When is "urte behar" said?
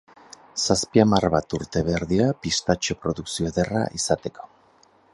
1.59-2.05